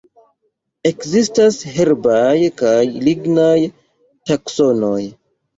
[0.89, 2.73] Ekzistas herbaj kaj
[3.09, 3.55] lignaj
[4.31, 5.01] taksonoj.